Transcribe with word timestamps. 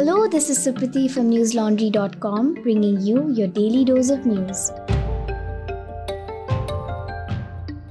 Hello, 0.00 0.18
this 0.26 0.48
is 0.48 0.58
Supriti 0.58 1.10
from 1.10 1.30
newslaundry.com 1.30 2.54
bringing 2.62 3.02
you 3.02 3.30
your 3.32 3.48
daily 3.48 3.84
dose 3.84 4.08
of 4.08 4.24
news. 4.24 4.70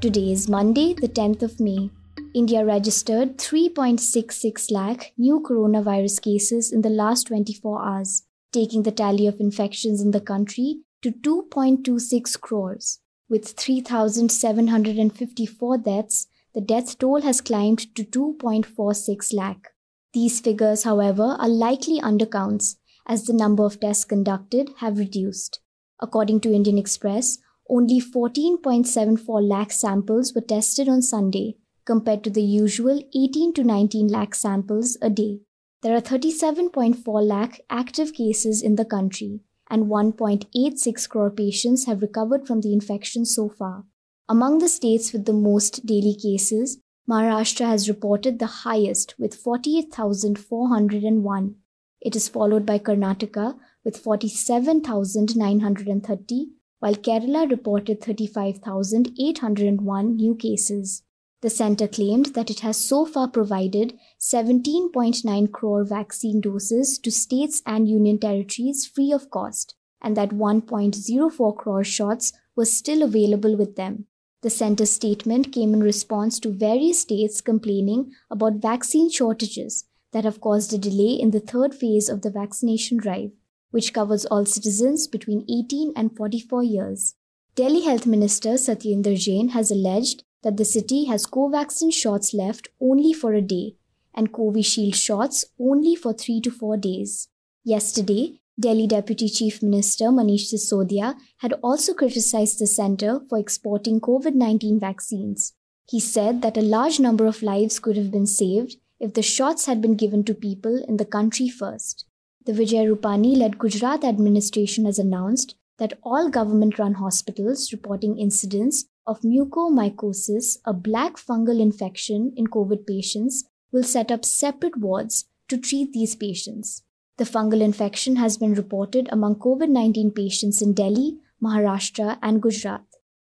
Today 0.02 0.32
is 0.32 0.50
Monday, 0.50 0.96
the 0.96 1.08
10th 1.08 1.44
of 1.44 1.60
May. 1.60 1.92
India 2.34 2.66
registered 2.66 3.38
3.66 3.38 4.72
lakh 4.72 5.14
new 5.20 5.40
coronavirus 5.40 6.20
cases 6.23 6.72
in 6.72 6.82
the 6.82 6.90
last 6.90 7.27
24 7.27 7.86
hours, 7.86 8.23
taking 8.52 8.82
the 8.82 8.91
tally 8.91 9.28
of 9.28 9.39
infections 9.39 10.02
in 10.02 10.10
the 10.10 10.20
country 10.20 10.80
to 11.04 11.12
2.26 11.12 12.41
crores. 12.41 13.02
With 13.30 13.50
3,754 13.50 15.78
deaths, 15.78 16.26
the 16.55 16.62
death 16.62 16.98
toll 16.98 17.21
has 17.21 17.39
climbed 17.39 17.94
to 17.94 18.04
2.46 18.04 19.32
lakh. 19.36 19.73
These 20.14 20.39
figures, 20.39 20.84
however, 20.84 21.36
are 21.40 21.49
likely 21.49 21.99
undercounts 21.99 22.76
as 23.08 23.26
the 23.26 23.34
number 23.34 23.63
of 23.63 23.80
tests 23.80 24.05
conducted 24.05 24.70
have 24.77 24.98
reduced. 24.98 25.59
According 25.99 26.41
to 26.41 26.54
Indian 26.54 26.77
Express, 26.77 27.38
only 27.70 28.02
14.74 28.02 29.48
lakh 29.48 29.72
samples 29.72 30.34
were 30.34 30.41
tested 30.41 30.90
on 30.90 31.02
Sunday 31.02 31.58
compared 31.85 32.23
to 32.23 32.30
the 32.30 32.41
usual 32.41 33.02
18 33.16 33.54
to 33.54 33.63
19 33.63 34.08
lakh 34.08 34.34
samples 34.34 34.98
a 35.02 35.09
day. 35.09 35.41
There 35.82 35.95
are 35.95 36.02
37.4 36.02 37.27
lakh 37.27 37.62
active 37.70 38.13
cases 38.13 38.62
in 38.62 38.76
the 38.76 38.85
country 38.85 39.41
and 39.70 39.85
1.86 39.85 41.10
crore 41.10 41.30
patients 41.30 41.85
have 41.85 42.02
recovered 42.02 42.48
from 42.48 42.62
the 42.62 42.73
infection 42.73 43.26
so 43.26 43.49
far. 43.49 43.85
Among 44.27 44.57
the 44.60 44.70
states 44.70 45.13
with 45.13 45.26
the 45.26 45.34
most 45.34 45.85
daily 45.85 46.16
cases, 46.16 46.80
Maharashtra 47.09 47.66
has 47.66 47.90
reported 47.90 48.38
the 48.38 48.45
highest 48.45 49.16
with 49.18 49.34
48,401. 49.34 51.55
It 52.02 52.16
is 52.16 52.30
followed 52.30 52.68
by 52.68 52.77
Karnataka 52.77 53.57
with 53.84 53.98
47,930, 53.98 56.49
while 56.77 56.93
Kerala 56.93 57.49
reported 57.49 58.02
35,801 58.02 60.15
new 60.15 60.35
cases. 60.35 61.02
The 61.41 61.49
center 61.49 61.87
claimed 61.87 62.35
that 62.35 62.52
it 62.52 62.60
has 62.60 62.77
so 62.77 63.07
far 63.07 63.27
provided 63.27 63.98
17.9 64.19 65.52
crore 65.52 65.84
vaccine 65.84 66.41
doses 66.41 67.00
to 67.00 67.09
states 67.09 67.63
and 67.66 67.90
union 67.90 68.19
territories 68.19 68.85
free 68.85 69.12
of 69.12 69.31
cost, 69.31 69.74
and 70.00 70.16
that 70.16 70.30
1.04 70.30 71.57
crore 71.57 71.84
shots 71.84 72.34
were 72.56 72.66
still 72.66 73.02
available 73.02 73.57
with 73.57 73.78
them. 73.78 74.06
The 74.41 74.50
center's 74.50 74.91
statement 74.91 75.51
came 75.51 75.73
in 75.73 75.81
response 75.81 76.40
to 76.40 76.50
various 76.50 77.01
states 77.01 77.41
complaining 77.41 78.13
about 78.31 78.62
vaccine 78.62 79.09
shortages 79.09 79.85
that 80.13 80.23
have 80.23 80.40
caused 80.40 80.73
a 80.73 80.78
delay 80.78 81.13
in 81.13 81.31
the 81.31 81.41
third 81.41 81.75
phase 81.75 82.07
of 82.07 82.22
the 82.22 82.31
vaccination 82.31 82.97
drive, 82.97 83.31
which 83.72 83.94
covers 83.94 84.25
all 84.25 84.46
citizens 84.46 85.07
between 85.07 85.46
18 85.50 85.91
and 85.96 86.16
44 86.16 86.63
years. 86.63 87.16
Delhi 87.56 87.81
Health 87.81 88.06
Minister 88.06 88.51
Satyendar 88.51 89.18
Jain 89.18 89.50
has 89.50 89.72
alleged 89.72 90.23
that 90.44 90.56
the 90.56 90.63
city 90.63 91.06
has 91.06 91.25
Covaxin 91.25 91.91
shots 91.91 92.34
left 92.34 92.69
only 92.79 93.12
for 93.12 93.34
a 93.34 93.41
day 93.41 93.75
and 94.13 94.31
Covishield 94.31 94.96
shots 94.96 95.46
only 95.59 95.96
for 95.96 96.13
3 96.13 96.40
to 96.41 96.50
4 96.50 96.78
days. 96.78 97.28
Yesterday, 97.63 98.38
Delhi 98.59 98.88
Deputy 98.88 99.29
Chief 99.29 99.63
Minister 99.63 100.06
Manish 100.06 100.52
Sisodia 100.52 101.16
had 101.38 101.53
also 101.63 101.94
criticized 101.94 102.59
the 102.59 102.68
center 102.68 103.22
for 103.29 103.38
exporting 103.38 104.02
COVID 104.02 104.35
19 104.35 104.78
vaccines. 104.81 105.53
He 105.88 106.02
said 106.02 106.41
that 106.41 106.57
a 106.57 106.62
large 106.62 107.00
number 107.00 107.25
of 107.25 107.41
lives 107.41 107.80
could 107.80 107.96
have 107.96 108.12
been 108.12 108.25
saved 108.25 108.75
if 109.00 109.13
the 109.13 109.22
shots 109.22 109.66
had 109.66 109.81
been 109.81 109.96
given 109.96 110.25
to 110.25 110.34
people 110.34 110.84
in 110.90 110.97
the 110.97 111.06
country 111.06 111.47
first. 111.47 112.06
The 112.46 112.52
Vijay 112.52 112.94
Rupani 112.94 113.38
led 113.38 113.59
Gujarat 113.59 114.03
administration 114.03 114.84
has 114.84 115.00
announced 115.00 115.56
that 115.78 115.97
all 116.03 116.30
government 116.30 116.78
run 116.78 116.96
hospitals 116.96 117.72
reporting 117.72 118.20
incidents 118.20 118.86
of 119.08 119.22
mucormycosis, 119.22 120.58
a 120.66 120.74
black 120.74 121.16
fungal 121.16 121.62
infection 121.62 122.34
in 122.36 122.47
COVID 122.47 122.86
patients, 122.86 123.46
will 123.72 123.84
set 123.84 124.12
up 124.12 124.26
separate 124.26 124.78
wards 124.78 125.26
to 125.47 125.58
treat 125.58 125.94
these 125.94 126.18
patients. 126.18 126.84
The 127.19 127.25
fungal 127.25 127.59
infection 127.59 128.16
has 128.16 128.38
been 128.38 128.53
reported 128.53 129.09
among 129.12 129.40
COVID 129.40 129.68
19 129.68 130.12
patients 130.12 130.62
in 130.62 130.72
Delhi, 130.72 131.18
Maharashtra, 131.44 132.18
and 132.22 132.41
Gujarat. 132.41 132.85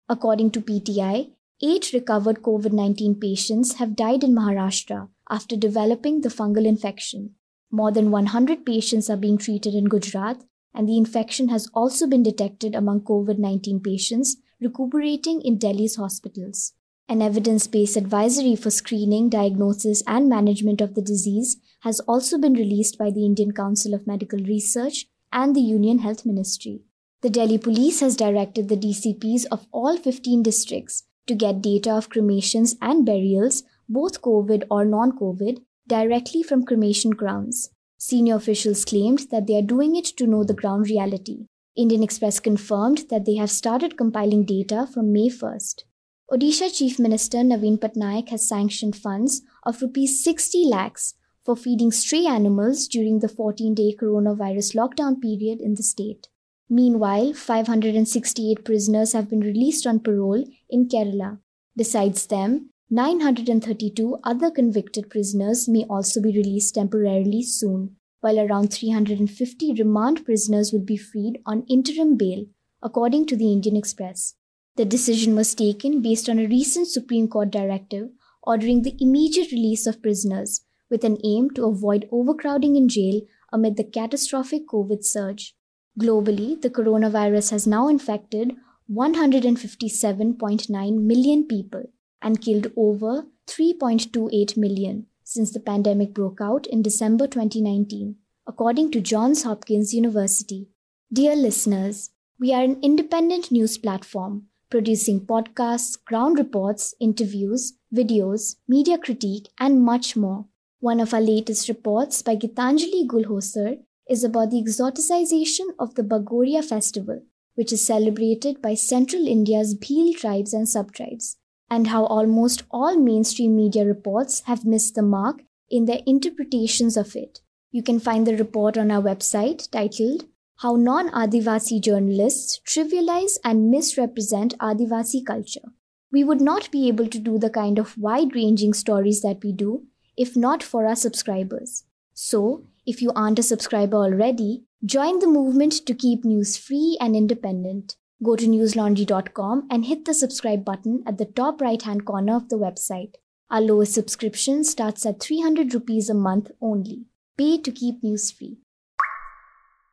According 0.08 0.52
to 0.52 0.62
PTI, 0.62 1.32
eight 1.64 1.92
recovered 1.92 2.44
COVID 2.44 2.72
19 2.72 3.16
patients 3.16 3.74
have 3.78 3.96
died 3.96 4.24
in 4.24 4.36
Maharashtra 4.36 5.10
after 5.28 5.56
developing 5.56 6.22
the 6.22 6.30
fungal 6.30 6.68
infection. 6.68 7.34
More 7.72 7.92
than 7.92 8.12
100 8.12 8.64
patients 8.64 9.10
are 9.10 9.18
being 9.18 9.40
treated 9.40 9.74
in 9.74 9.86
Gujarat, 9.86 10.44
and 10.72 10.88
the 10.88 11.00
infection 11.00 11.50
has 11.50 11.68
also 11.74 12.06
been 12.06 12.22
detected 12.22 12.76
among 12.76 13.02
COVID 13.02 13.40
19 13.40 13.80
patients 13.80 14.38
recuperating 14.62 15.42
in 15.42 15.58
Delhi's 15.58 15.96
hospitals. 15.96 16.74
An 17.08 17.24
evidence 17.24 17.66
based 17.66 17.98
advisory 17.98 18.56
for 18.56 18.70
screening, 18.70 19.30
diagnosis, 19.30 20.04
and 20.06 20.30
management 20.30 20.80
of 20.80 20.94
the 20.94 21.02
disease 21.02 21.58
has 21.80 22.00
also 22.02 22.38
been 22.38 22.54
released 22.54 22.98
by 22.98 23.10
the 23.10 23.26
Indian 23.26 23.52
Council 23.52 23.94
of 23.94 24.08
Medical 24.08 24.40
Research 24.40 25.06
and 25.32 25.56
the 25.56 25.62
Union 25.62 26.00
Health 26.00 26.26
Ministry. 26.26 26.82
The 27.22 27.30
Delhi 27.30 27.58
police 27.58 28.00
has 28.00 28.16
directed 28.16 28.70
the 28.70 28.78
DCPs 28.78 29.46
of 29.52 29.68
all 29.72 29.98
15 29.98 30.44
districts 30.44 31.04
to 31.28 31.36
get 31.36 31.62
data 31.62 31.92
of 31.92 32.10
cremations 32.10 32.76
and 32.82 33.06
burials, 33.06 33.64
both 33.88 34.22
COVID 34.22 34.64
or 34.72 34.86
non 34.86 35.12
COVID, 35.12 35.60
directly 35.88 36.44
from 36.44 36.66
cremation 36.66 37.12
grounds. 37.12 37.70
Senior 37.98 38.36
officials 38.36 38.86
claimed 38.86 39.28
that 39.32 39.46
they 39.46 39.58
are 39.58 39.74
doing 39.74 39.96
it 39.96 40.06
to 40.06 40.26
know 40.26 40.44
the 40.44 40.54
ground 40.54 40.90
reality. 40.90 41.46
Indian 41.76 42.04
Express 42.04 42.40
confirmed 42.40 43.06
that 43.10 43.26
they 43.26 43.36
have 43.36 43.52
started 43.52 43.98
compiling 43.98 44.44
data 44.46 44.88
from 44.94 45.12
May 45.12 45.30
1st. 45.30 45.84
Odisha 46.32 46.74
Chief 46.76 47.00
Minister 47.00 47.40
Naveen 47.40 47.78
Patnaik 47.78 48.30
has 48.30 48.48
sanctioned 48.48 48.96
funds 48.96 49.42
of 49.64 49.82
rupees 49.82 50.24
60 50.24 50.66
lakhs 50.66 51.16
for 51.50 51.56
feeding 51.56 51.92
stray 51.92 52.28
animals 52.28 52.88
during 52.88 53.22
the 53.22 53.28
14 53.28 53.74
day 53.74 53.96
coronavirus 54.00 54.76
lockdown 54.80 55.20
period 55.20 55.60
in 55.60 55.74
the 55.74 55.82
state. 55.82 56.28
Meanwhile, 56.70 57.34
568 57.34 58.64
prisoners 58.64 59.14
have 59.14 59.32
been 59.32 59.40
released 59.40 59.88
on 59.88 60.00
parole 60.00 60.46
in 60.70 60.88
Kerala. 60.88 61.40
Besides 61.76 62.28
them, 62.28 62.70
932 62.92 64.20
other 64.24 64.52
convicted 64.52 65.10
prisoners 65.10 65.68
may 65.68 65.86
also 65.90 66.22
be 66.22 66.38
released 66.38 66.76
temporarily 66.76 67.42
soon, 67.42 67.96
while 68.22 68.38
around 68.38 68.72
350 68.72 69.74
remand 69.74 70.24
prisoners 70.26 70.72
will 70.72 70.86
be 70.86 70.98
freed 70.98 71.42
on 71.48 71.66
interim 71.68 72.16
bail, 72.16 72.46
according 72.84 73.26
to 73.26 73.36
the 73.36 73.52
Indian 73.52 73.76
Express. 73.76 74.36
The 74.76 74.86
decision 74.86 75.36
was 75.36 75.56
taken 75.56 76.04
based 76.04 76.30
on 76.30 76.38
a 76.38 76.46
recent 76.46 76.90
Supreme 76.90 77.28
Court 77.28 77.50
directive 77.50 78.10
ordering 78.44 78.84
the 78.84 78.96
immediate 79.00 79.52
release 79.52 79.88
of 79.88 80.04
prisoners 80.04 80.62
with 80.90 81.04
an 81.04 81.18
aim 81.24 81.50
to 81.52 81.66
avoid 81.66 82.10
overcrowding 82.12 82.76
in 82.76 82.88
jail 82.88 83.22
amid 83.52 83.78
the 83.78 83.84
catastrophic 83.84 84.68
COVID 84.68 85.04
surge. 85.04 85.56
Globally, 86.00 86.60
the 86.62 86.70
coronavirus 86.70 87.52
has 87.52 87.68
now 87.68 87.88
infected 87.88 88.56
157.9 88.92 91.02
million 91.02 91.46
people 91.46 91.84
and 92.22 92.42
killed 92.42 92.68
over 92.76 93.26
3.28 93.48 94.58
million 94.58 95.06
since 95.24 95.52
the 95.52 95.60
pandemic 95.60 96.14
broke 96.14 96.40
out 96.42 96.66
in 96.68 96.82
December 96.82 97.28
2019, 97.28 98.16
according 98.48 98.92
to 98.92 99.02
Johns 99.02 99.44
Hopkins 99.44 99.94
University. 99.94 100.70
Dear 101.14 101.36
listeners, 101.36 102.10
we 102.40 102.52
are 102.54 102.64
an 102.64 102.80
independent 102.82 103.52
news 103.52 103.78
platform 103.78 104.48
producing 104.70 105.26
podcasts, 105.26 105.98
ground 106.06 106.38
reports, 106.38 106.94
interviews, 107.00 107.74
videos, 107.94 108.56
media 108.68 108.98
critique, 108.98 109.50
and 109.60 109.84
much 109.84 110.16
more. 110.16 110.46
One 110.82 111.02
of 111.02 111.14
our 111.14 111.20
latest 111.20 111.68
reports 111.68 112.22
by 112.22 112.38
Gitanjali 112.38 113.06
Gulhosar 113.06 113.80
is 114.10 114.24
about 114.24 114.52
the 114.52 114.64
exoticization 114.64 115.74
of 115.78 115.96
the 115.96 116.04
Bhagoria 116.04 116.62
festival, 116.62 117.22
which 117.56 117.74
is 117.74 117.86
celebrated 117.86 118.62
by 118.62 118.76
central 118.76 119.28
India's 119.28 119.76
Bhil 119.76 120.16
tribes 120.16 120.54
and 120.54 120.68
subtribes, 120.68 121.36
and 121.70 121.88
how 121.88 122.06
almost 122.06 122.64
all 122.72 122.98
mainstream 122.98 123.58
media 123.58 123.84
reports 123.84 124.44
have 124.46 124.64
missed 124.64 124.96
the 124.96 125.02
mark 125.02 125.42
in 125.70 125.84
their 125.84 126.00
interpretations 126.06 126.96
of 126.96 127.14
it. 127.14 127.42
You 127.72 127.84
can 127.84 128.00
find 128.00 128.26
the 128.26 128.38
report 128.38 128.78
on 128.78 128.90
our 128.90 129.02
website 129.02 129.70
titled 129.70 130.28
how 130.60 130.78
non 130.78 131.10
Adivasi 131.10 131.82
journalists 131.82 132.62
trivialize 132.66 133.38
and 133.44 133.70
misrepresent 133.70 134.58
Adivasi 134.60 135.26
culture. 135.26 135.74
We 136.10 136.24
would 136.24 136.40
not 136.40 136.72
be 136.72 136.88
able 136.88 137.08
to 137.08 137.20
do 137.20 137.38
the 137.38 137.50
kind 137.50 137.80
of 137.80 137.98
wide 137.98 138.34
ranging 138.34 138.74
stories 138.74 139.22
that 139.24 139.44
we 139.44 139.52
do 139.52 139.84
if 140.20 140.36
not 140.36 140.62
for 140.62 140.86
our 140.86 140.96
subscribers. 140.96 141.86
So, 142.14 142.66
if 142.86 143.02
you 143.02 143.12
aren't 143.16 143.40
a 143.40 143.44
subscriber 143.44 143.96
already, 143.96 144.66
join 144.84 145.20
the 145.20 145.28
movement 145.28 145.86
to 145.86 145.94
keep 145.94 146.26
news 146.26 146.58
free 146.58 146.98
and 147.00 147.16
independent. 147.16 147.96
Go 148.22 148.36
to 148.36 148.46
newslaundry.com 148.46 149.68
and 149.72 149.86
hit 149.86 150.04
the 150.04 150.14
subscribe 150.14 150.66
button 150.66 151.04
at 151.08 151.18
the 151.18 151.32
top 151.42 151.62
right 151.62 151.82
hand 151.82 152.04
corner 152.06 152.36
of 152.36 152.50
the 152.50 152.58
website. 152.58 153.14
Our 153.50 153.62
lowest 153.62 153.94
subscription 153.94 154.66
starts 154.66 155.06
at 155.06 155.22
300 155.22 155.74
rupees 155.74 156.10
a 156.10 156.14
month 156.14 156.52
only. 156.62 157.06
Pay 157.38 157.60
to 157.60 157.72
keep 157.72 158.04
news 158.04 158.30
free. 158.30 158.58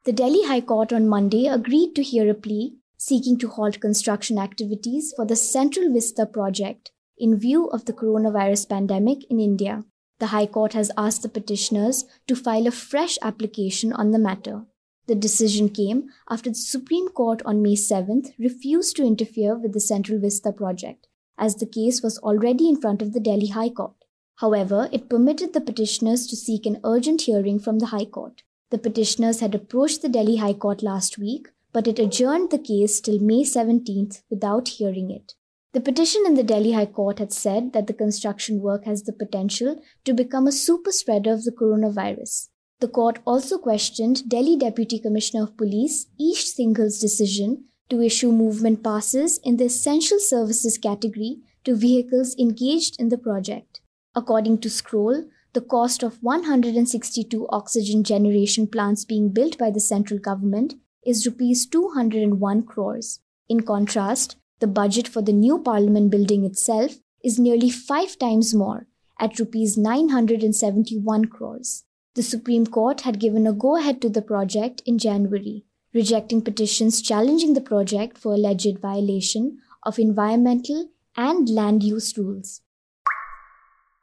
The 0.04 0.12
Delhi 0.12 0.44
High 0.46 0.62
Court 0.62 0.92
on 0.92 1.08
Monday 1.08 1.46
agreed 1.46 1.94
to 1.94 2.02
hear 2.02 2.28
a 2.28 2.34
plea 2.34 2.74
seeking 2.96 3.38
to 3.38 3.48
halt 3.48 3.80
construction 3.80 4.38
activities 4.38 5.12
for 5.14 5.24
the 5.24 5.36
Central 5.36 5.92
Vista 5.92 6.26
project 6.26 6.90
in 7.16 7.38
view 7.38 7.66
of 7.68 7.84
the 7.84 7.92
coronavirus 7.92 8.68
pandemic 8.68 9.18
in 9.30 9.38
India. 9.38 9.84
The 10.18 10.28
High 10.28 10.46
Court 10.46 10.72
has 10.72 10.90
asked 10.96 11.22
the 11.22 11.28
petitioners 11.28 12.06
to 12.26 12.34
file 12.34 12.66
a 12.66 12.70
fresh 12.70 13.18
application 13.20 13.92
on 13.92 14.12
the 14.12 14.18
matter. 14.18 14.64
The 15.06 15.14
decision 15.14 15.68
came 15.68 16.08
after 16.28 16.50
the 16.50 16.56
Supreme 16.56 17.08
Court 17.08 17.42
on 17.44 17.62
May 17.62 17.74
7th 17.74 18.32
refused 18.38 18.96
to 18.96 19.04
interfere 19.04 19.56
with 19.56 19.72
the 19.72 19.80
Central 19.80 20.18
Vista 20.18 20.52
project, 20.52 21.06
as 21.36 21.56
the 21.56 21.66
case 21.66 22.02
was 22.02 22.18
already 22.18 22.68
in 22.68 22.80
front 22.80 23.02
of 23.02 23.12
the 23.12 23.20
Delhi 23.20 23.48
High 23.48 23.68
Court. 23.68 23.94
However, 24.36 24.88
it 24.90 25.08
permitted 25.08 25.52
the 25.52 25.60
petitioners 25.60 26.26
to 26.28 26.36
seek 26.36 26.66
an 26.66 26.80
urgent 26.82 27.22
hearing 27.22 27.58
from 27.58 27.78
the 27.78 27.86
High 27.86 28.06
Court. 28.06 28.42
The 28.70 28.78
petitioners 28.78 29.40
had 29.40 29.54
approached 29.54 30.02
the 30.02 30.08
Delhi 30.08 30.36
High 30.36 30.54
Court 30.54 30.82
last 30.82 31.18
week, 31.18 31.48
but 31.72 31.86
it 31.86 31.98
adjourned 31.98 32.50
the 32.50 32.58
case 32.58 33.00
till 33.00 33.18
May 33.18 33.42
17th 33.44 34.22
without 34.30 34.68
hearing 34.68 35.10
it. 35.10 35.34
The 35.76 35.82
petition 35.82 36.22
in 36.24 36.32
the 36.32 36.42
Delhi 36.42 36.72
High 36.72 36.86
Court 36.86 37.18
had 37.18 37.34
said 37.34 37.74
that 37.74 37.86
the 37.86 37.92
construction 37.92 38.62
work 38.62 38.86
has 38.86 39.02
the 39.02 39.12
potential 39.12 39.78
to 40.06 40.14
become 40.14 40.46
a 40.46 40.50
super 40.50 40.90
spreader 40.90 41.30
of 41.34 41.44
the 41.44 41.52
coronavirus. 41.52 42.48
The 42.80 42.88
court 42.88 43.18
also 43.26 43.58
questioned 43.58 44.26
Delhi 44.26 44.56
Deputy 44.56 44.98
Commissioner 44.98 45.42
of 45.42 45.58
Police 45.58 46.06
Eish 46.18 46.44
Singhal's 46.54 46.98
decision 46.98 47.64
to 47.90 48.00
issue 48.00 48.32
movement 48.32 48.82
passes 48.82 49.38
in 49.44 49.58
the 49.58 49.66
essential 49.66 50.18
services 50.18 50.78
category 50.78 51.40
to 51.64 51.76
vehicles 51.76 52.34
engaged 52.38 52.98
in 52.98 53.10
the 53.10 53.18
project. 53.18 53.82
According 54.14 54.60
to 54.60 54.70
Scroll, 54.70 55.26
the 55.52 55.60
cost 55.60 56.02
of 56.02 56.22
162 56.22 57.46
oxygen 57.50 58.02
generation 58.02 58.66
plants 58.66 59.04
being 59.04 59.28
built 59.28 59.58
by 59.58 59.70
the 59.70 59.80
central 59.80 60.18
government 60.18 60.72
is 61.04 61.26
rupees 61.26 61.66
201 61.66 62.62
crores. 62.62 63.20
In 63.50 63.60
contrast, 63.60 64.36
the 64.60 64.66
budget 64.66 65.06
for 65.06 65.22
the 65.22 65.32
new 65.32 65.58
parliament 65.58 66.10
building 66.10 66.44
itself 66.44 66.96
is 67.22 67.38
nearly 67.38 67.70
5 67.70 68.18
times 68.18 68.54
more 68.54 68.86
at 69.18 69.38
rupees 69.38 69.76
971 69.76 71.26
crores. 71.26 71.84
The 72.14 72.22
Supreme 72.22 72.66
Court 72.66 73.02
had 73.02 73.20
given 73.20 73.46
a 73.46 73.52
go 73.52 73.76
ahead 73.76 74.00
to 74.02 74.08
the 74.08 74.22
project 74.22 74.82
in 74.86 74.98
January, 74.98 75.64
rejecting 75.92 76.42
petitions 76.42 77.02
challenging 77.02 77.54
the 77.54 77.60
project 77.60 78.16
for 78.18 78.34
alleged 78.34 78.78
violation 78.78 79.58
of 79.82 79.98
environmental 79.98 80.88
and 81.16 81.48
land 81.48 81.82
use 81.82 82.16
rules. 82.16 82.62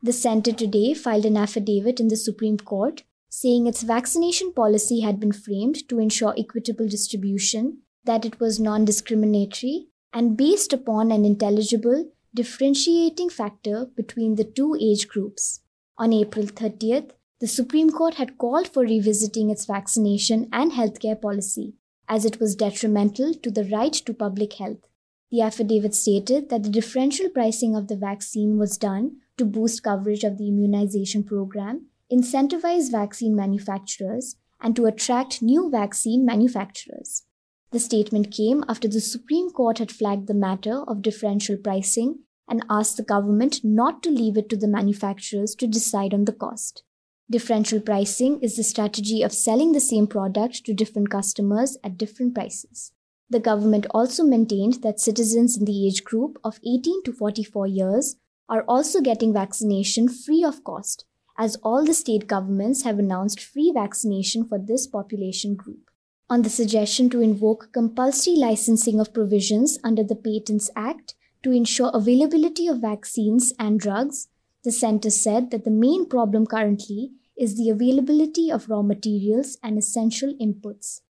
The 0.02 0.14
Centre 0.14 0.52
today 0.52 0.94
filed 0.94 1.26
an 1.26 1.38
affidavit 1.38 2.00
in 2.00 2.10
the 2.10 2.18
Supreme 2.18 2.58
Court 2.58 3.04
saying 3.30 3.66
its 3.66 3.82
vaccination 3.82 4.54
policy 4.54 5.00
had 5.00 5.20
been 5.20 5.32
framed 5.32 5.90
to 5.90 5.98
ensure 5.98 6.36
equitable 6.38 6.88
distribution, 6.88 7.80
that 8.04 8.26
it 8.26 8.40
was 8.40 8.60
non 8.60 8.86
discriminatory, 8.86 9.88
and 10.14 10.38
based 10.38 10.72
upon 10.72 11.12
an 11.12 11.26
intelligible 11.26 12.12
differentiating 12.36 13.30
factor 13.30 13.88
between 13.96 14.36
the 14.36 14.44
two 14.44 14.76
age 14.80 15.08
groups. 15.08 15.62
On 15.98 16.14
April 16.14 16.46
30th, 16.46 17.12
the 17.40 17.48
Supreme 17.48 17.90
Court 17.90 18.16
had 18.16 18.38
called 18.38 18.68
for 18.68 18.84
revisiting 18.84 19.50
its 19.50 19.66
vaccination 19.66 20.48
and 20.52 20.72
healthcare 20.72 21.20
policy, 21.20 21.74
as 22.08 22.26
it 22.26 22.40
was 22.40 22.56
detrimental 22.56 23.34
to 23.34 23.52
the 23.52 23.66
right 23.66 23.94
to 23.94 24.14
public 24.14 24.54
health. 24.54 24.88
The 25.30 25.42
affidavit 25.42 25.96
stated 25.96 26.50
that 26.50 26.64
the 26.64 26.70
differential 26.70 27.30
pricing 27.30 27.76
of 27.76 27.88
the 27.88 27.96
vaccine 27.96 28.58
was 28.58 28.78
done 28.78 29.18
to 29.38 29.46
boost 29.46 29.84
coverage 29.84 30.24
of 30.24 30.38
the 30.38 30.48
immunization 30.48 31.24
program, 31.24 31.88
incentivize 32.12 32.92
vaccine 32.92 33.36
manufacturers, 33.36 34.36
and 34.62 34.76
to 34.76 34.86
attract 34.86 35.42
new 35.42 35.70
vaccine 35.70 36.26
manufacturers. 36.26 37.24
The 37.74 37.80
statement 37.80 38.30
came 38.30 38.64
after 38.70 38.88
the 38.88 39.02
Supreme 39.02 39.50
Court 39.50 39.80
had 39.80 39.92
flagged 39.92 40.28
the 40.28 40.36
matter 40.36 40.84
of 40.88 41.02
differential 41.02 41.58
pricing 41.58 42.20
and 42.48 42.64
asked 42.70 42.98
the 42.98 43.04
government 43.04 43.62
not 43.64 44.04
to 44.04 44.12
leave 44.12 44.38
it 44.38 44.48
to 44.50 44.56
the 44.56 44.68
manufacturers 44.68 45.56
to 45.56 45.66
decide 45.66 46.14
on 46.14 46.26
the 46.26 46.34
cost. 46.34 46.84
Differential 47.32 47.80
pricing 47.80 48.40
is 48.42 48.58
the 48.58 48.64
strategy 48.64 49.24
of 49.24 49.34
selling 49.34 49.72
the 49.72 49.80
same 49.80 50.06
product 50.06 50.64
to 50.66 50.74
different 50.76 51.10
customers 51.10 51.76
at 51.84 51.98
different 51.98 52.36
prices. 52.36 52.92
The 53.32 53.40
government 53.40 53.88
also 53.90 54.24
maintained 54.24 54.84
that 54.84 55.00
citizens 55.00 55.58
in 55.58 55.66
the 55.66 55.88
age 55.88 56.04
group 56.04 56.38
of 56.44 56.60
18 56.64 57.02
to 57.06 57.12
44 57.12 57.66
years 57.66 58.18
are 58.48 58.64
also 58.68 59.02
getting 59.02 59.34
vaccination 59.34 60.10
free 60.10 60.44
of 60.44 60.64
cost, 60.64 61.06
as 61.40 61.56
all 61.64 61.84
the 61.84 61.96
state 61.96 62.28
governments 62.28 62.84
have 62.84 63.00
announced 63.00 63.42
free 63.42 63.72
vaccination 63.74 64.46
for 64.46 64.60
this 64.60 64.86
population 64.86 65.56
group. 65.56 65.90
On 66.30 66.42
the 66.42 66.50
suggestion 66.50 67.10
to 67.10 67.22
invoke 67.22 67.74
compulsory 67.74 68.36
licensing 68.36 69.00
of 69.00 69.14
provisions 69.14 69.78
under 69.84 70.04
the 70.04 70.16
Patents 70.16 70.70
Act 70.76 71.16
to 71.44 71.52
ensure 71.52 71.92
availability 71.94 72.68
of 72.68 72.80
vaccines 72.80 73.54
and 73.60 73.80
drugs, 73.80 74.30
the 74.64 74.72
center 74.72 75.10
said 75.10 75.52
that 75.52 75.66
the 75.66 75.72
main 75.72 76.08
problem 76.08 76.46
currently 76.46 77.12
is 77.38 77.58
the 77.58 77.70
availability 77.70 78.50
of 78.50 78.70
raw 78.70 78.82
materials 78.82 79.58
and 79.62 79.78
essential 79.78 80.34
inputs. 80.42 81.02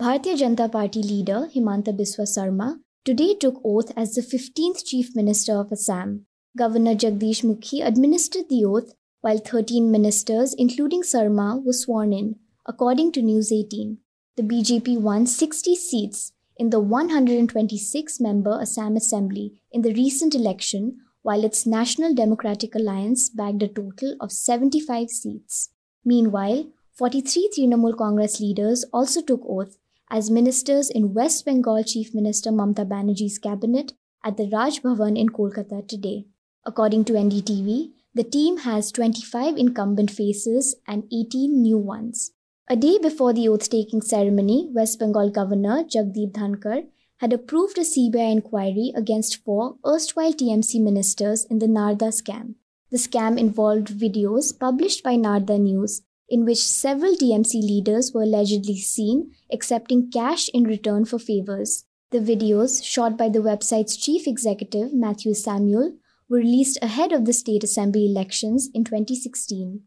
Bharatiya 0.00 0.36
Janata 0.36 0.70
Party 0.70 1.02
leader 1.02 1.48
Himanta 1.54 1.96
Biswa 1.96 2.26
Sarma 2.26 2.78
today 3.04 3.34
took 3.34 3.60
oath 3.64 3.92
as 3.96 4.14
the 4.14 4.20
15th 4.22 4.84
Chief 4.84 5.14
Minister 5.16 5.56
of 5.56 5.72
Assam. 5.72 6.26
Governor 6.56 6.94
Jagdish 6.94 7.42
Mukhi 7.42 7.84
administered 7.84 8.48
the 8.48 8.64
oath 8.64 8.92
while 9.22 9.38
13 9.38 9.90
ministers, 9.90 10.54
including 10.54 11.02
Sarma, 11.02 11.60
were 11.64 11.72
sworn 11.72 12.12
in, 12.12 12.36
according 12.64 13.10
to 13.10 13.22
News 13.22 13.50
18. 13.50 13.98
The 14.36 14.42
BJP 14.42 15.00
won 15.00 15.26
60 15.26 15.74
seats 15.74 16.32
in 16.56 16.70
the 16.70 16.78
126 16.78 18.20
member 18.20 18.58
Assam 18.60 18.96
Assembly 18.96 19.60
in 19.72 19.82
the 19.82 19.92
recent 19.94 20.34
election 20.34 20.98
while 21.22 21.44
its 21.44 21.66
National 21.66 22.14
Democratic 22.14 22.74
Alliance 22.74 23.28
bagged 23.30 23.62
a 23.64 23.68
total 23.68 24.16
of 24.20 24.30
75 24.30 25.10
seats. 25.10 25.70
Meanwhile, 26.04 26.66
43 26.92 27.50
Trinamool 27.56 27.96
Congress 27.96 28.40
leaders 28.40 28.84
also 28.92 29.22
took 29.22 29.42
oath 29.48 29.76
as 30.08 30.30
ministers 30.30 30.88
in 30.88 31.14
West 31.14 31.44
Bengal 31.44 31.82
Chief 31.82 32.14
Minister 32.14 32.50
Mamta 32.50 32.86
Banerjee's 32.86 33.38
cabinet 33.38 33.92
at 34.24 34.36
the 34.36 34.48
Raj 34.52 34.82
Bhavan 34.82 35.18
in 35.18 35.30
Kolkata 35.30 35.86
today. 35.88 36.26
According 36.64 37.06
to 37.06 37.14
NDTV, 37.14 37.90
the 38.14 38.24
team 38.24 38.58
has 38.58 38.92
25 38.92 39.56
incumbent 39.56 40.10
faces 40.12 40.76
and 40.86 41.04
18 41.12 41.60
new 41.60 41.78
ones. 41.78 42.32
A 42.68 42.76
day 42.76 42.98
before 42.98 43.32
the 43.32 43.48
oath 43.48 43.68
taking 43.68 44.00
ceremony, 44.00 44.70
West 44.72 45.00
Bengal 45.00 45.30
Governor 45.30 45.82
Jagdeep 45.82 46.32
Dhankar 46.32 46.86
had 47.18 47.32
approved 47.32 47.76
a 47.76 47.82
CBI 47.82 48.30
inquiry 48.30 48.92
against 48.94 49.44
four 49.44 49.76
erstwhile 49.84 50.32
TMC 50.32 50.80
ministers 50.80 51.44
in 51.44 51.58
the 51.58 51.66
Narada 51.66 52.06
scam. 52.06 52.54
The 52.90 52.98
scam 52.98 53.38
involved 53.38 53.88
videos 53.88 54.56
published 54.58 55.02
by 55.02 55.16
Narada 55.16 55.58
News 55.58 56.02
in 56.28 56.44
which 56.44 56.62
several 56.62 57.14
TMC 57.14 57.54
leaders 57.54 58.12
were 58.14 58.22
allegedly 58.22 58.76
seen 58.76 59.32
accepting 59.52 60.10
cash 60.10 60.48
in 60.54 60.64
return 60.64 61.04
for 61.04 61.18
favors. 61.18 61.84
The 62.10 62.20
videos, 62.20 62.82
shot 62.84 63.18
by 63.18 63.28
the 63.28 63.40
website's 63.40 63.96
chief 63.96 64.26
executive, 64.26 64.94
Matthew 64.94 65.34
Samuel, 65.34 65.94
were 66.28 66.38
released 66.38 66.78
ahead 66.80 67.12
of 67.12 67.24
the 67.24 67.32
state 67.32 67.64
assembly 67.64 68.06
elections 68.06 68.70
in 68.72 68.84
2016. 68.84 69.82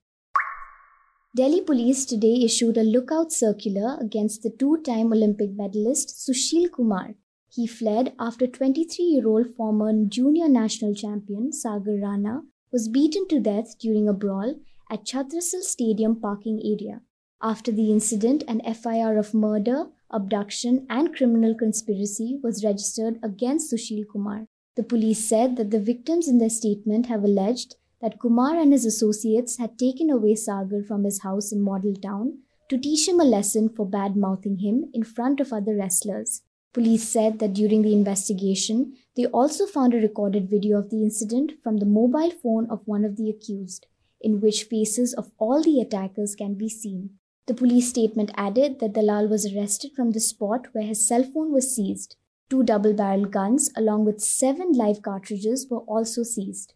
Delhi 1.36 1.60
police 1.60 2.06
today 2.06 2.44
issued 2.44 2.78
a 2.78 2.84
lookout 2.84 3.30
circular 3.30 3.98
against 4.00 4.42
the 4.42 4.50
two 4.50 4.78
time 4.84 5.12
Olympic 5.12 5.52
medalist 5.52 6.16
Sushil 6.26 6.72
Kumar, 6.72 7.16
he 7.50 7.68
fled 7.68 8.14
after 8.18 8.48
23 8.48 9.04
year 9.04 9.28
old 9.28 9.54
former 9.58 9.92
junior 10.08 10.48
national 10.48 10.96
champion 10.96 11.52
Sagar 11.52 11.98
Rana 12.02 12.44
was 12.72 12.88
beaten 12.88 13.28
to 13.28 13.42
death 13.42 13.78
during 13.78 14.08
a 14.08 14.14
brawl 14.14 14.56
at 14.90 15.04
Chhatrasal 15.04 15.62
Stadium 15.62 16.16
parking 16.22 16.62
area. 16.64 17.02
After 17.42 17.70
the 17.70 17.92
incident, 17.92 18.46
an 18.48 18.62
FIR 18.74 19.18
of 19.18 19.34
murder, 19.34 19.88
abduction, 20.10 20.88
and 20.90 21.14
criminal 21.14 21.54
conspiracy 21.54 22.40
was 22.42 22.64
registered 22.64 23.20
against 23.22 23.74
Sushil 23.74 24.06
Kumar. 24.10 24.48
The 24.78 24.84
police 24.84 25.28
said 25.28 25.58
that 25.58 25.72
the 25.72 25.82
victims 25.82 26.30
in 26.30 26.38
their 26.38 26.50
statement 26.50 27.08
have 27.08 27.26
alleged 27.26 27.76
that 28.06 28.20
Kumar 28.20 28.56
and 28.56 28.72
his 28.72 28.86
associates 28.86 29.58
had 29.58 29.80
taken 29.80 30.12
away 30.12 30.36
Sagar 30.36 30.84
from 30.84 31.06
his 31.06 31.24
house 31.24 31.52
in 31.52 31.60
Model 31.60 31.96
Town 31.96 32.38
to 32.70 32.78
teach 32.78 33.08
him 33.08 33.20
a 33.20 33.24
lesson 33.24 33.68
for 33.68 33.84
bad 33.84 34.16
mouthing 34.16 34.60
him 34.60 34.92
in 34.94 35.04
front 35.04 35.40
of 35.40 35.52
other 35.52 35.76
wrestlers. 35.76 36.44
Police 36.72 37.08
said 37.10 37.40
that 37.40 37.54
during 37.54 37.82
the 37.82 37.94
investigation, 37.94 38.94
they 39.16 39.26
also 39.26 39.66
found 39.66 39.96
a 39.96 39.98
recorded 39.98 40.48
video 40.52 40.78
of 40.78 40.92
the 40.92 41.02
incident 41.02 41.54
from 41.64 41.78
the 41.78 41.88
mobile 41.88 42.30
phone 42.30 42.68
of 42.70 42.86
one 42.86 43.04
of 43.04 43.16
the 43.16 43.28
accused, 43.28 43.88
in 44.22 44.40
which 44.40 44.66
faces 44.66 45.16
of 45.16 45.32
all 45.40 45.64
the 45.64 45.82
attackers 45.82 46.36
can 46.36 46.54
be 46.54 46.70
seen. 46.70 47.10
The 47.48 47.56
police 47.56 47.90
statement 47.90 48.30
added 48.36 48.82
that 48.82 48.94
Dalal 48.94 49.28
was 49.28 49.52
arrested 49.52 49.94
from 49.96 50.12
the 50.12 50.20
spot 50.20 50.68
where 50.74 50.86
his 50.86 51.08
cell 51.08 51.24
phone 51.24 51.52
was 51.52 51.76
seized. 51.76 52.18
Two 52.52 52.62
double 52.62 52.94
barrel 52.94 53.26
guns, 53.26 53.72
along 53.76 54.06
with 54.06 54.22
seven 54.22 54.74
live 54.74 55.02
cartridges, 55.02 55.66
were 55.72 55.86
also 55.96 56.22
seized. 56.22 56.75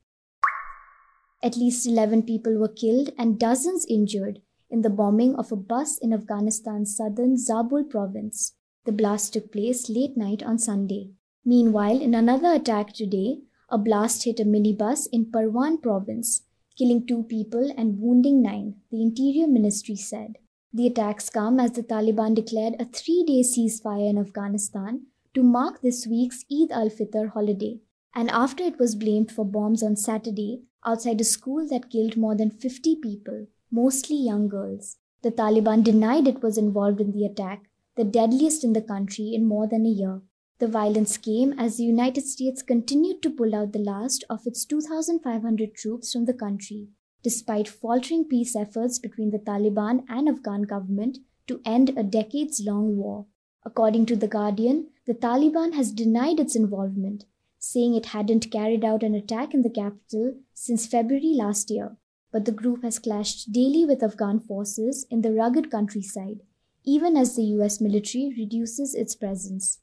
At 1.42 1.56
least 1.56 1.88
11 1.88 2.24
people 2.24 2.58
were 2.58 2.68
killed 2.68 3.12
and 3.18 3.40
dozens 3.40 3.86
injured 3.90 4.42
in 4.70 4.82
the 4.82 4.90
bombing 4.90 5.36
of 5.36 5.52
a 5.52 5.56
bus 5.56 5.98
in 5.98 6.12
Afghanistan's 6.12 6.96
southern 6.96 7.38
Zabul 7.38 7.90
province. 7.90 8.56
The 8.86 8.92
blast 8.92 9.34
took 9.34 9.52
place 9.52 9.90
late 9.90 10.18
night 10.18 10.44
on 10.44 10.60
Sunday. 10.60 11.12
Meanwhile, 11.46 12.02
in 12.02 12.14
another 12.14 12.54
attack 12.54 12.92
today, 12.92 13.40
a 13.70 13.78
blast 13.78 14.26
hit 14.26 14.40
a 14.42 14.44
minibus 14.44 15.08
in 15.14 15.32
Parwan 15.32 15.82
province, 15.82 16.44
killing 16.78 17.08
two 17.08 17.24
people 17.24 17.74
and 17.78 18.00
wounding 18.00 18.42
nine, 18.42 18.76
the 18.92 19.02
Interior 19.02 19.48
Ministry 19.48 19.96
said. 19.96 20.38
The 20.74 20.88
attacks 20.88 21.30
come 21.30 21.60
as 21.60 21.72
the 21.72 21.84
Taliban 21.84 22.36
declared 22.36 22.76
a 22.80 22.86
three 22.86 23.24
day 23.26 23.42
ceasefire 23.42 24.10
in 24.10 24.18
Afghanistan 24.18 25.08
to 25.34 25.44
mark 25.44 25.82
this 25.82 26.06
week's 26.06 26.44
Eid 26.52 26.72
al 26.72 26.90
Fitr 26.90 27.30
holiday, 27.30 27.80
and 28.14 28.30
after 28.30 28.64
it 28.64 28.78
was 28.78 28.96
blamed 28.96 29.32
for 29.32 29.46
bombs 29.46 29.82
on 29.82 29.96
Saturday 29.96 30.64
outside 30.86 31.22
a 31.22 31.24
school 31.24 31.68
that 31.70 31.90
killed 31.90 32.18
more 32.18 32.36
than 32.36 32.50
50 32.50 32.96
people, 32.98 33.48
mostly 33.72 34.16
young 34.16 34.48
girls. 34.48 34.98
The 35.22 35.32
Taliban 35.32 35.84
denied 35.84 36.28
it 36.28 36.42
was 36.42 36.58
involved 36.58 37.02
in 37.02 37.12
the 37.12 37.26
attack, 37.26 37.64
the 37.96 38.04
deadliest 38.04 38.64
in 38.64 38.74
the 38.74 38.82
country 38.82 39.34
in 39.34 39.46
more 39.46 39.68
than 39.68 39.86
a 39.86 39.90
year. 39.90 40.22
The 40.60 40.68
violence 40.68 41.18
came 41.18 41.54
as 41.58 41.78
the 41.78 41.84
United 41.84 42.26
States 42.26 42.62
continued 42.62 43.22
to 43.22 43.30
pull 43.30 43.56
out 43.56 43.72
the 43.72 43.80
last 43.80 44.24
of 44.30 44.46
its 44.46 44.66
2,500 44.66 45.74
troops 45.74 46.14
from 46.14 46.26
the 46.26 46.34
country, 46.34 46.90
despite 47.24 47.68
faltering 47.68 48.26
peace 48.26 48.56
efforts 48.56 49.00
between 49.00 49.32
the 49.32 49.40
Taliban 49.40 50.04
and 50.10 50.28
Afghan 50.28 50.64
government 50.64 51.20
to 51.48 51.62
end 51.66 51.94
a 51.98 52.04
decades 52.04 52.62
long 52.66 52.98
war. 52.98 53.26
According 53.66 54.06
to 54.08 54.16
The 54.16 54.28
Guardian, 54.28 54.88
the 55.06 55.14
Taliban 55.14 55.74
has 55.74 55.92
denied 55.92 56.40
its 56.40 56.56
involvement, 56.56 57.26
saying 57.60 57.94
it 57.94 58.08
hadn't 58.08 58.52
carried 58.52 58.86
out 58.86 59.04
an 59.04 59.14
attack 59.14 59.54
in 59.54 59.62
the 59.62 59.70
capital 59.70 60.34
since 60.54 60.88
February 60.88 61.34
last 61.36 61.70
year. 61.70 61.98
But 62.32 62.46
the 62.46 62.52
group 62.52 62.84
has 62.84 63.00
clashed 63.00 63.52
daily 63.52 63.86
with 63.86 64.02
Afghan 64.02 64.40
forces 64.40 65.06
in 65.12 65.22
the 65.22 65.34
rugged 65.34 65.70
countryside, 65.70 66.42
even 66.86 67.18
as 67.18 67.36
the 67.36 67.44
US 67.58 67.82
military 67.82 68.34
reduces 68.38 68.96
its 68.96 69.16
presence. 69.16 69.80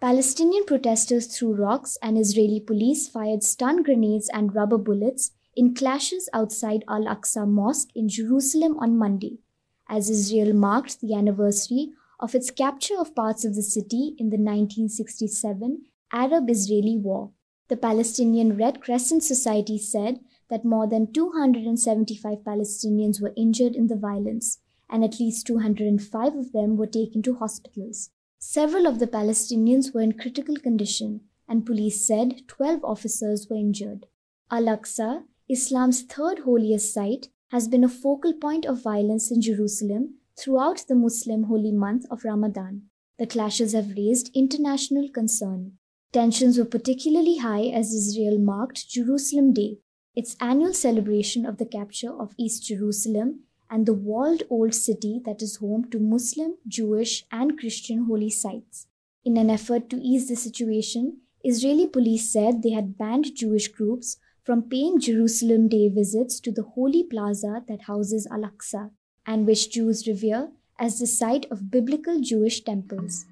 Palestinian 0.00 0.64
protesters 0.64 1.26
threw 1.26 1.52
rocks 1.52 1.98
and 2.00 2.16
Israeli 2.16 2.60
police 2.60 3.08
fired 3.08 3.42
stun 3.42 3.82
grenades 3.82 4.30
and 4.32 4.54
rubber 4.54 4.78
bullets 4.78 5.32
in 5.56 5.74
clashes 5.74 6.28
outside 6.32 6.84
Al 6.88 7.06
Aqsa 7.06 7.48
Mosque 7.48 7.88
in 7.96 8.08
Jerusalem 8.08 8.78
on 8.78 8.96
Monday, 8.96 9.40
as 9.88 10.08
Israel 10.08 10.52
marked 10.52 11.00
the 11.00 11.14
anniversary 11.14 11.94
of 12.20 12.36
its 12.36 12.52
capture 12.52 12.96
of 12.96 13.14
parts 13.16 13.44
of 13.44 13.56
the 13.56 13.62
city 13.62 14.14
in 14.18 14.30
the 14.30 14.36
1967 14.36 15.86
Arab 16.12 16.48
Israeli 16.48 16.96
War. 16.96 17.32
The 17.68 17.76
Palestinian 17.76 18.56
Red 18.56 18.80
Crescent 18.80 19.22
Society 19.22 19.76
said 19.76 20.20
that 20.48 20.64
more 20.64 20.86
than 20.86 21.12
275 21.12 22.38
Palestinians 22.38 23.20
were 23.20 23.34
injured 23.36 23.76
in 23.76 23.88
the 23.88 23.96
violence, 23.96 24.58
and 24.88 25.04
at 25.04 25.20
least 25.20 25.46
205 25.46 26.34
of 26.34 26.52
them 26.52 26.78
were 26.78 26.86
taken 26.86 27.20
to 27.22 27.34
hospitals. 27.34 28.08
Several 28.38 28.86
of 28.86 29.00
the 29.00 29.06
Palestinians 29.06 29.92
were 29.92 30.00
in 30.00 30.12
critical 30.12 30.56
condition, 30.56 31.20
and 31.46 31.66
police 31.66 32.06
said 32.06 32.48
12 32.48 32.82
officers 32.84 33.46
were 33.50 33.56
injured. 33.56 34.06
Al 34.50 34.64
Aqsa, 34.64 35.24
Islam's 35.50 36.02
third 36.02 36.40
holiest 36.40 36.94
site, 36.94 37.28
has 37.48 37.68
been 37.68 37.84
a 37.84 37.88
focal 37.88 38.32
point 38.32 38.64
of 38.64 38.82
violence 38.82 39.30
in 39.30 39.42
Jerusalem 39.42 40.14
throughout 40.38 40.86
the 40.88 40.94
Muslim 40.94 41.44
holy 41.44 41.72
month 41.72 42.06
of 42.10 42.24
Ramadan. 42.24 42.84
The 43.18 43.26
clashes 43.26 43.72
have 43.72 43.96
raised 43.96 44.30
international 44.34 45.08
concern. 45.08 45.77
Tensions 46.10 46.56
were 46.56 46.64
particularly 46.64 47.36
high 47.36 47.66
as 47.66 47.92
Israel 47.92 48.38
marked 48.38 48.88
Jerusalem 48.88 49.52
Day, 49.52 49.78
its 50.16 50.36
annual 50.40 50.72
celebration 50.72 51.44
of 51.44 51.58
the 51.58 51.66
capture 51.66 52.10
of 52.10 52.34
East 52.38 52.64
Jerusalem 52.64 53.40
and 53.68 53.84
the 53.84 53.92
walled 53.92 54.42
old 54.48 54.74
city 54.74 55.20
that 55.26 55.42
is 55.42 55.56
home 55.56 55.90
to 55.90 55.98
Muslim, 55.98 56.54
Jewish, 56.66 57.26
and 57.30 57.58
Christian 57.58 58.06
holy 58.06 58.30
sites. 58.30 58.86
In 59.22 59.36
an 59.36 59.50
effort 59.50 59.90
to 59.90 60.00
ease 60.00 60.28
the 60.28 60.36
situation, 60.36 61.18
Israeli 61.44 61.86
police 61.86 62.32
said 62.32 62.62
they 62.62 62.70
had 62.70 62.96
banned 62.96 63.34
Jewish 63.36 63.68
groups 63.68 64.16
from 64.44 64.62
paying 64.62 64.98
Jerusalem 64.98 65.68
Day 65.68 65.90
visits 65.90 66.40
to 66.40 66.50
the 66.50 66.62
holy 66.62 67.02
plaza 67.02 67.64
that 67.68 67.82
houses 67.82 68.26
Al 68.30 68.50
Aqsa 68.50 68.92
and 69.26 69.46
which 69.46 69.70
Jews 69.70 70.08
revere 70.08 70.48
as 70.78 71.00
the 71.00 71.06
site 71.06 71.44
of 71.50 71.70
biblical 71.70 72.18
Jewish 72.18 72.64
temples. 72.64 73.26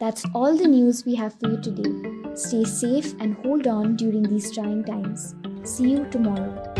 That's 0.00 0.24
all 0.34 0.56
the 0.56 0.66
news 0.66 1.04
we 1.06 1.14
have 1.14 1.38
for 1.38 1.50
you 1.50 1.60
today. 1.60 2.34
Stay 2.34 2.64
safe 2.64 3.14
and 3.20 3.36
hold 3.36 3.66
on 3.66 3.94
during 3.94 4.24
these 4.24 4.52
trying 4.52 4.84
times. 4.84 5.34
See 5.62 5.90
you 5.90 6.04
tomorrow. 6.10 6.74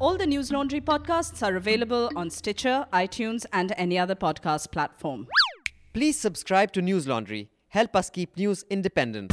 All 0.00 0.16
the 0.16 0.26
News 0.26 0.50
Laundry 0.50 0.80
podcasts 0.80 1.46
are 1.46 1.56
available 1.56 2.10
on 2.16 2.30
Stitcher, 2.30 2.86
iTunes, 2.92 3.44
and 3.52 3.74
any 3.76 3.98
other 3.98 4.14
podcast 4.14 4.70
platform. 4.70 5.26
Please 5.92 6.18
subscribe 6.18 6.72
to 6.72 6.80
News 6.80 7.06
Laundry. 7.06 7.50
Help 7.68 7.94
us 7.94 8.08
keep 8.08 8.36
news 8.36 8.64
independent. 8.70 9.32